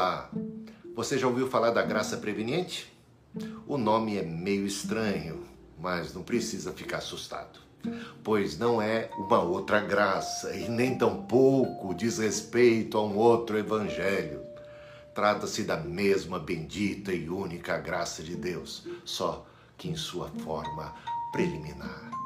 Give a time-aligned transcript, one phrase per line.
[0.00, 0.30] Olá,
[0.96, 2.90] você já ouviu falar da graça preveniente?
[3.66, 5.44] O nome é meio estranho,
[5.78, 7.60] mas não precisa ficar assustado,
[8.24, 14.40] pois não é uma outra graça e nem tampouco diz respeito a um outro evangelho.
[15.14, 19.46] Trata-se da mesma bendita e única graça de Deus, só
[19.76, 20.94] que em sua forma
[21.30, 22.19] preliminar.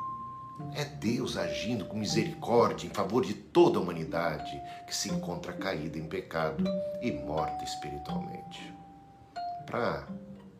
[0.75, 5.99] É Deus agindo com misericórdia em favor de toda a humanidade que se encontra caída
[5.99, 6.65] em pecado
[7.03, 8.73] e morta espiritualmente.
[9.67, 10.07] Para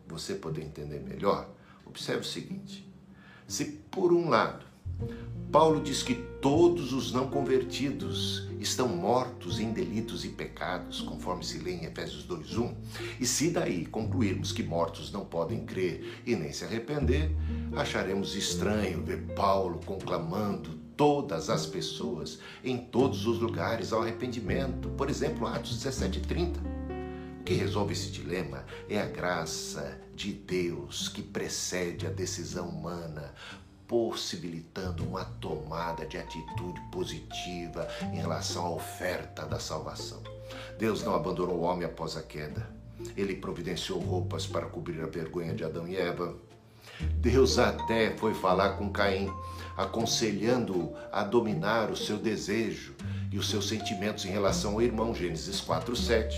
[0.07, 1.49] você poder entender melhor,
[1.85, 2.91] observe o seguinte:
[3.47, 4.65] se por um lado
[5.55, 11.59] Paulo diz que todos os não convertidos estão mortos em delitos e pecados, conforme se
[11.59, 12.75] lê em Efésios 2:1.
[13.21, 17.31] E se daí concluirmos que mortos não podem crer e nem se arrepender,
[17.73, 24.89] acharemos estranho ver Paulo conclamando todas as pessoas em todos os lugares ao arrependimento.
[24.89, 26.59] Por exemplo, Atos 17:30.
[27.39, 33.33] O que resolve esse dilema é a graça de Deus que precede a decisão humana,
[33.87, 40.21] possibilitando uma tomada de atitude positiva em relação à oferta da salvação.
[40.77, 42.67] Deus não abandonou o homem após a queda.
[43.15, 46.35] Ele providenciou roupas para cobrir a vergonha de Adão e Eva.
[47.17, 49.29] Deus até foi falar com Caim,
[49.75, 52.95] aconselhando-o a dominar o seu desejo
[53.31, 56.33] e os seus sentimentos em relação ao irmão, Gênesis 4:7.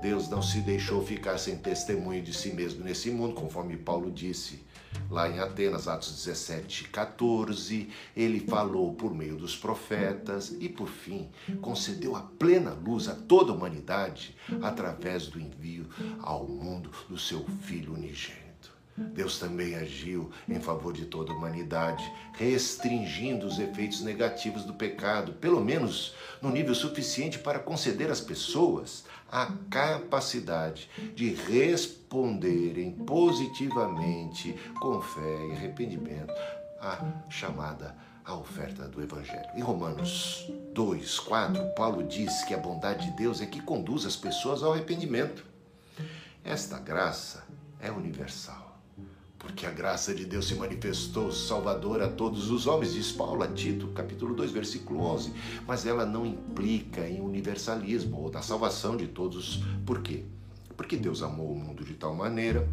[0.00, 4.60] Deus não se deixou ficar sem testemunho de si mesmo nesse mundo, conforme Paulo disse
[5.10, 11.30] lá em Atenas, Atos 17, 14, ele falou por meio dos profetas e, por fim,
[11.60, 15.86] concedeu a plena luz a toda a humanidade através do envio
[16.20, 18.41] ao mundo do seu Filho unigênito.
[18.96, 22.04] Deus também agiu em favor de toda a humanidade,
[22.34, 29.04] restringindo os efeitos negativos do pecado, pelo menos no nível suficiente para conceder às pessoas
[29.30, 36.34] a capacidade de responderem positivamente, com fé e arrependimento,
[36.78, 39.48] à chamada a oferta do Evangelho.
[39.54, 44.16] Em Romanos 2, 4, Paulo diz que a bondade de Deus é que conduz as
[44.16, 45.44] pessoas ao arrependimento.
[46.44, 47.44] Esta graça
[47.80, 48.71] é universal
[49.42, 53.48] porque a graça de Deus se manifestou salvadora a todos os homens, diz Paulo a
[53.48, 55.32] Tito, capítulo 2, versículo 11.
[55.66, 59.60] Mas ela não implica em universalismo ou da salvação de todos.
[59.84, 60.22] Por quê?
[60.76, 62.66] Porque Deus amou o mundo de tal maneira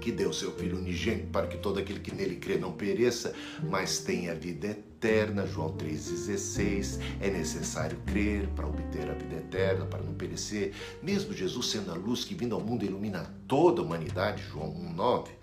[0.00, 4.00] que deu seu Filho unigênito para que todo aquele que nele crê não pereça, mas
[4.00, 5.46] tenha vida eterna.
[5.46, 6.98] João 3,16.
[7.20, 10.72] É necessário crer para obter a vida eterna, para não perecer.
[11.00, 15.41] Mesmo Jesus sendo a luz que vindo ao mundo ilumina toda a humanidade, João 1,9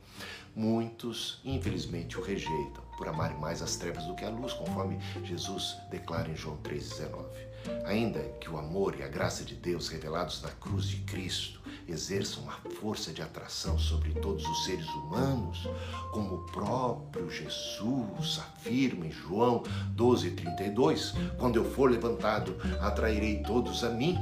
[0.56, 5.78] muitos, infelizmente, o rejeitam por amarem mais as trevas do que a luz, conforme Jesus
[5.90, 7.50] declara em João 3,19.
[7.86, 12.44] Ainda que o amor e a graça de Deus revelados na cruz de Cristo exerçam
[12.44, 15.68] uma força de atração sobre todos os seres humanos,
[16.12, 19.64] como o próprio Jesus afirma em João
[19.96, 24.18] 12,32: Quando eu for levantado, atrairei todos a mim.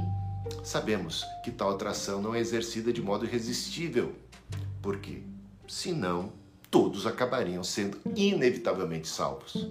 [0.64, 4.14] Sabemos que tal atração não é exercida de modo irresistível.
[4.80, 5.22] Por quê?
[5.68, 6.32] Senão
[6.70, 9.68] todos acabariam sendo inevitavelmente salvos.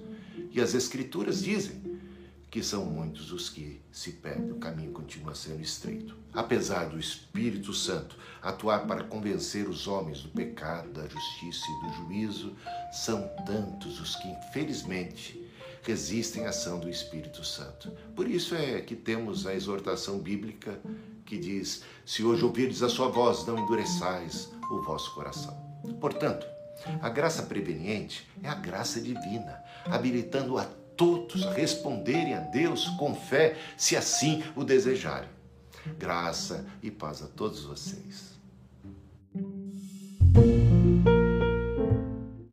[0.52, 1.98] E as Escrituras dizem
[2.50, 6.16] que são muitos os que se perdem, o caminho continua sendo estreito.
[6.34, 11.94] Apesar do Espírito Santo atuar para convencer os homens do pecado, da justiça e do
[11.94, 12.56] juízo,
[12.92, 15.46] são tantos os que, infelizmente,
[15.84, 17.92] resistem à ação do Espírito Santo.
[18.16, 20.80] Por isso é que temos a exortação bíblica
[21.26, 25.67] que diz: Se hoje ouvirdes a sua voz, não endureçais o vosso coração.
[26.00, 26.48] Portanto,
[27.02, 30.66] a graça preveniente é a graça divina, habilitando a
[30.96, 35.30] todos a responderem a Deus com fé, se assim o desejarem.
[35.98, 38.38] Graça e paz a todos vocês.